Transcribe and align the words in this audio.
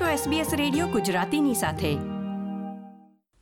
છો 0.00 0.30
SBS 0.30 0.46
radio 0.56 0.86
ગુજરાતીની 0.86 1.54
સાથે. 1.54 1.94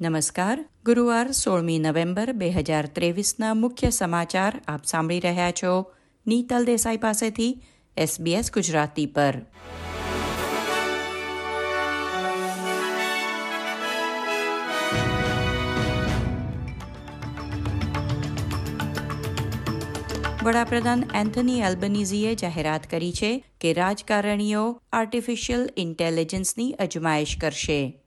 નમસ્કાર. 0.00 0.64
ગુરુવાર 0.84 1.30
સોળમી 1.30 1.78
નવેમ્બર 1.78 2.32
બે 2.32 2.50
હજાર 2.50 2.86
ત્રેવીસના 2.86 3.54
મુખ્ય 3.54 3.90
સમાચાર 3.90 4.60
આપ 4.68 4.84
સાંભળી 4.84 5.20
રહ્યા 5.20 5.50
છો. 5.50 5.92
નીતલ 6.26 6.64
દેસાઈ 6.64 6.96
પાસેથી 6.96 7.62
SBS 7.98 8.50
ગુજરાતી 8.54 9.06
પર. 9.06 9.34
વડાપ્રધાન 20.38 21.00
એન્થની 21.14 21.60
એલ્બનીઝીએ 21.60 22.34
જાહેરાત 22.34 22.86
કરી 22.90 23.12
છે 23.12 23.44
કે 23.60 23.72
રાજકારણીઓ 23.72 24.82
આર્ટિફિશિયલ 24.92 25.68
ઇન્ટેલિજન્સની 25.76 26.72
અજમાયશ 26.72 27.38
કરશે. 27.40 28.02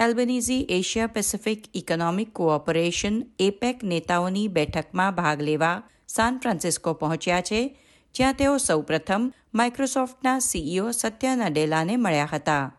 Albanese 0.00 0.66
Asia 0.70 1.06
Pacific 1.06 1.64
economic 1.74 2.32
cooperation 2.32 3.22
APEC 3.38 3.84
નેતાઓની 3.84 4.48
બેઠકમાં 4.48 5.14
ભાગ 5.14 5.40
લેવા 5.40 5.82
સાન 6.08 6.38
ફ્રાન્સિસ્કો 6.38 6.92
પહોંચ્યા 6.92 7.40
છે, 7.40 7.78
જ્યાં 8.14 8.34
તેઓ 8.34 8.58
સૌપ્રથમ 8.58 9.32
માઇક્રોસોફ્ટના 9.54 10.38
સીઈઓ 10.38 10.90
સત્ય 10.90 11.36
નડેલાને 11.36 11.96
મળ્યા 11.96 12.28
હતા. 12.32 12.76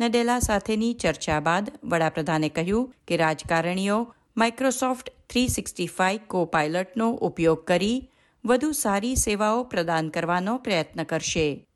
નડેલા 0.00 0.38
સાથેની 0.38 0.94
ચર્ચા 0.94 1.40
બાદ 1.40 1.70
વડાપ્રધાને 1.84 2.48
કહ્યું 2.48 2.94
કે 3.08 3.16
રાજકારણીઓ 3.16 4.14
માઇક્રોસોફ્ટ 4.38 5.10
થ્રી 5.30 5.48
સિક્સટી 5.48 5.86
ફાઇવ 5.86 6.20
કો 6.26 6.44
પાયલટનો 6.44 7.10
ઉપયોગ 7.10 7.64
કરી 7.64 8.10
વધુ 8.44 8.72
સારી 8.72 9.16
સેવાઓ 9.16 9.62
પ્રદાન 9.62 10.08
કરવાનો 10.08 10.58
પ્રયત્ન 10.58 11.02
કરશે. 11.02 11.66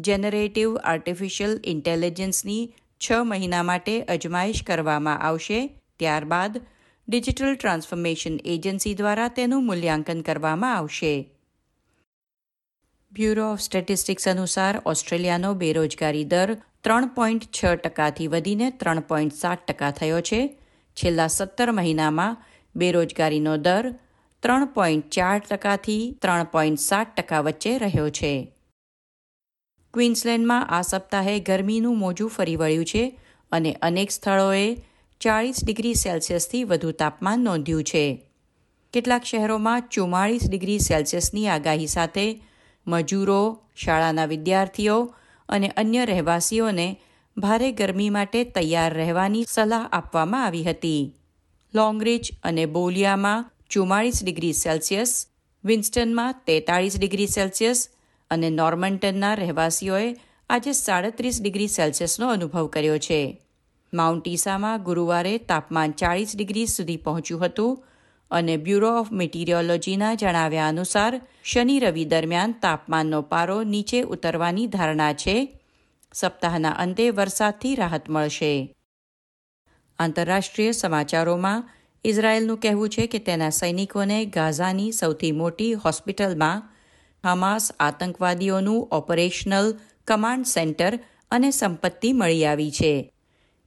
જેનરેટિવ 0.00 0.76
આર્ટિફિશિયલ 0.76 1.60
ઇન્ટેલિજન્સની 1.64 2.74
છ 3.04 3.12
મહિના 3.12 3.62
માટે 3.62 4.02
અજમાયશ 4.02 4.62
કરવામાં 4.62 5.18
આવશે. 5.18 5.80
ત્યારબાદ 5.98 6.60
ડિજિટલ 7.08 7.54
ટ્રાન્સફોર્મેશન 7.54 8.38
એજન્સી 8.44 8.94
દ્વારા 8.94 9.28
તેનું 9.28 9.66
મૂલ્યાંકન 9.66 10.20
કરવામાં 10.20 10.76
આવશે. 10.76 11.30
બ્યુરો 13.12 13.52
ઓફ 13.52 13.60
સ્ટેટિસ્ટિક્સ 13.60 14.28
અનુસાર 14.28 14.82
ઓસ્ટ્રેલિયાનો 14.86 15.54
બેરોજગારી 15.54 16.24
દર 16.24 16.54
ત્રણ 16.80 17.06
પોઈન્ટ 17.06 17.42
છ 17.44 17.64
ટકાથી 17.64 18.26
વધીને 18.26 18.70
ત્રણ 18.70 19.00
પોઈન્ટ 19.00 19.32
સાત 19.32 19.58
ટકા 19.66 19.90
થયો 19.90 20.20
છે. 20.20 20.58
છેલ્લા 20.96 21.26
સત્તર 21.26 21.70
મહિનામાં 21.72 22.36
બેરોજગારીનો 22.76 23.56
દર 23.56 23.94
ત્રણ 24.42 24.64
પોઈન્ટ 24.66 25.10
ચાર 25.10 25.38
ટકાથી 25.38 26.16
ત્રણ 26.22 26.44
પોઈન્ટ 26.44 26.78
સાત 26.78 27.16
ટકા 27.16 27.40
વચ્ચે 27.40 27.78
રહ્યો 27.78 28.10
છે. 28.10 28.52
ક્વીન્સલેન્ડમાં 29.94 30.68
આ 30.68 30.82
સપ્તાહે 30.82 31.40
ગરમીનું 31.40 31.98
મોજું 31.98 32.30
ફરી 32.30 32.56
વળ્યું 32.56 32.84
છે 32.84 33.20
અને 33.52 33.72
અનેક 33.82 34.10
સ્થળોએ 34.10 34.76
ચાળીસ 35.20 35.64
ડિગ્રી 35.64 35.94
સેલ્સિયસથી 35.94 36.64
વધુ 36.64 36.90
તાપમાન 36.92 37.40
નોંધ્યું 37.40 37.84
છે. 37.84 38.26
કેટલાક 38.92 39.24
શહેરોમાં 39.24 39.82
ચુમ્માળીસ 39.82 40.50
ડિગ્રી 40.50 40.78
સેલ્સિયસની 40.78 41.48
આગાહી 41.48 41.86
સાથે 41.86 42.42
મજૂરો, 42.86 43.62
શાળાના 43.76 44.24
વિદ્યાર્થીઓ 44.24 45.14
અને 45.48 45.68
અન્ય 45.68 46.04
રહેવાસીઓને 46.04 47.00
ભારે 47.36 47.72
ગરમી 47.72 48.10
માટે 48.10 48.44
તૈયાર 48.44 48.92
રહેવાની 48.92 49.44
સલાહ 49.48 49.88
આપવામાં 49.92 50.44
આવી 50.44 50.62
હતી. 50.62 51.14
લોંગરેજ 51.74 52.32
અને 52.44 52.66
બોલિયામાં 52.66 53.46
ચુમ્માળીસ 53.70 54.24
ડિગ્રી 54.24 54.52
સેલ્સિયસ, 54.52 55.28
વિન્સ્ટનમાં 55.64 56.34
તેતાળીસ 56.46 56.98
ડિગ્રી 56.98 57.26
સેલ્સિયસ 57.26 57.88
અને 58.30 58.50
નોર્મન્ટનના 58.50 59.34
રહેવાસીઓએ 59.34 60.16
આજે 60.50 60.72
સાડત્રીસ 60.72 61.40
ડિગ્રી 61.40 61.68
સેલ્સિયસનો 61.68 62.28
અનુભવ 62.28 62.66
કર્યો 62.66 62.98
છે. 62.98 63.40
માઉન્ટ 63.92 64.26
ઈસામાં 64.26 64.82
ગુરુવારે 64.82 65.38
તાપમાન 65.38 65.92
ચાળીસ 65.92 66.36
ડિગ્રી 66.36 66.66
સુધી 66.66 66.96
પહોંચ્યું 66.96 67.42
હતું 67.44 67.82
અને 68.30 68.56
બ્યુરો 68.56 68.98
ઓફ 69.00 69.10
મિટીરિયોલોજીના 69.10 70.14
જણાવ્યા 70.14 70.68
અનુસાર, 70.68 71.20
શનિ 71.44 71.80
રવિ 71.80 72.04
દરમિયાન 72.04 72.52
તાપમાનનો 72.52 73.22
પારો 73.22 73.62
નીચે 73.62 74.02
ઉતરવાની 74.02 74.66
ધારણા 74.66 75.12
છે 75.12 75.61
સપ્તાહના 76.14 76.70
અંતે 76.70 77.10
વરસાદથી 77.10 77.74
રાહત 77.74 78.10
મળશે. 78.10 78.74
આંતરરાષ્ટ્રીય 79.98 80.72
સમાચારોમાં 80.72 81.70
ઇઝરાયેલનું 82.04 82.58
કહેવું 82.58 82.88
છે 82.88 83.06
કે 83.06 83.18
તેના 83.18 83.50
સૈનિકોને 83.50 84.24
ગાઝાની 84.24 84.92
સૌથી 84.92 85.32
મોટી 85.32 85.72
હોસ્પિટલમાં 85.72 86.62
હમાસ 87.24 87.72
આતંકવાદીઓનું 87.80 88.88
ઓપરેશનલ 88.90 89.74
કમાન્ડ 90.04 90.46
સેન્ટર 90.46 90.98
અને 91.30 91.50
સંપત્તિ 91.50 92.12
મળી 92.12 92.44
આવી 92.44 92.70
છે. 92.70 93.12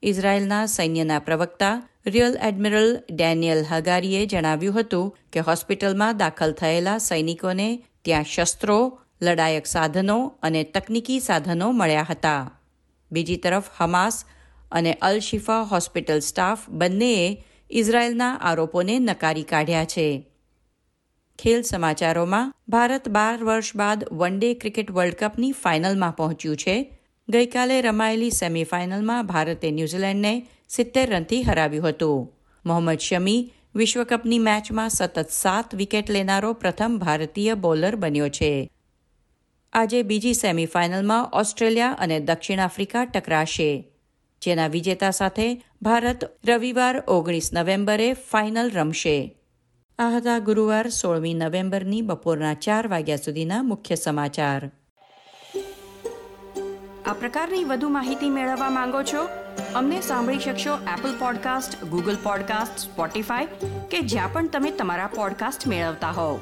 ઇઝરાયેલના 0.03 0.65
સૈન્યના 0.65 1.19
પ્રવક્તા 1.19 1.89
રિયલ 2.05 2.37
એડમિરલ 2.41 3.03
ડેનિયલ 3.11 3.63
હગારીએ 3.63 4.25
જણાવ્યું 4.25 4.79
હતું 4.79 5.17
કે 5.33 5.39
હોસ્પિટલમાં 5.39 6.17
દાખલ 6.17 6.51
થયેલા 6.51 6.97
સૈનિકોને 6.97 7.83
ત્યાં 8.01 8.23
શસ્ત્રો 8.23 8.99
લડાયક 9.21 9.65
સાધનો 9.65 10.33
અને 10.43 10.63
તકનીકી 10.63 11.19
સાધનો 11.19 11.71
મળ્યા 11.71 12.07
હતા. 12.09 12.59
બીજી 13.11 13.37
તરફ 13.37 13.63
હમાસ 13.77 14.25
અને 14.71 14.93
અલ 14.93 15.19
શિફા 15.19 15.61
હોસ્પિટલ 15.61 16.19
સ્ટાફ 16.19 16.69
બંનેએ 16.69 17.43
ઇઝરાયેલના 17.69 18.35
આરોપોને 18.35 18.99
નકારી 18.99 19.43
કાઢ્યા 19.43 19.85
છે. 19.85 20.29
ખેલ 21.39 21.61
સમાચારોમાં 21.61 22.53
ભારત 22.69 23.09
બાર 23.09 23.43
વર્ષ 23.43 23.75
બાદ 23.75 24.05
વન 24.11 24.39
ડે 24.39 24.53
ક્રિકેટ 24.53 24.91
વર્લ્ડ 24.91 25.15
કપની 25.15 25.51
ફાઇનલમાં 25.51 26.15
પહોંચ્યું 26.15 26.57
છે. 26.57 26.99
ગઈકાલે 27.29 27.81
રમાયેલી 27.81 28.29
સેમીફાઇનલમાં 28.29 29.25
ભારતે 29.25 29.71
ન્યૂઝીલેન્ડને 29.71 30.47
સિત્તેર 30.69 31.09
રનથી 31.09 31.43
હરાવ્યું 31.43 31.89
હતું. 31.89 32.33
મોહમ્મદ 32.65 32.99
શમી 32.99 33.53
વિશ્વકપની 33.75 34.39
મેચમાં 34.39 34.89
સતત 34.89 35.29
સાત 35.29 35.75
વિકેટ 35.75 36.09
લેનારો 36.09 36.53
પ્રથમ 36.53 36.97
ભારતીય 36.97 37.53
બોલર 37.53 37.95
બન્યો 37.95 38.29
છે. 38.29 38.69
આજે 39.75 40.01
બીજી 40.01 40.33
સેમીફાઇનલમાં 40.33 41.29
ઓસ્ટ્રેલિયા 41.33 41.97
અને 41.99 42.19
દક્ષિણ 42.19 42.59
આફ્રિકા 42.59 43.05
ટકરાશે, 43.05 43.91
જેના 44.41 44.67
વિજેતા 44.67 45.11
સાથે 45.11 45.63
ભારત 45.81 46.23
રવિવાર 46.47 47.03
ઓગણીસ 47.07 47.49
નવેમ્બરે 47.53 48.13
ફાઇનલ 48.13 48.71
રમશે. 48.71 49.35
આ 49.99 50.09
હતા 50.09 50.39
ગુરુવાર 50.39 50.89
સોળમી 50.89 51.33
નવેમ્બરની 51.33 52.01
બપોરના 52.01 52.53
ચાર 52.53 52.87
વાગ્યા 52.87 53.15
સુધીના 53.15 53.63
મુખ્ય 53.63 53.95
સમાચાર. 53.95 54.71
આ 57.05 57.13
પ્રકારની 57.13 57.63
વધુ 57.63 57.89
માહિતી 57.89 58.29
મેળવવા 58.29 58.69
માંગો 58.69 59.03
છો? 59.03 59.27
અમને 59.75 60.01
સાંભળી 60.01 60.39
શકશો 60.39 60.75
Apple 60.75 61.19
podcast 61.19 61.83
Google 61.83 62.15
podcast 62.23 62.79
Spotify 62.79 63.45
કે 63.91 63.99
જ્યાં 63.99 64.33
પણ 64.33 64.47
તમે 64.47 64.71
તમારા 64.71 65.07
પોડકાસ્ટ 65.07 65.67
મેળવતા 65.67 66.11
હોવ. 66.11 66.39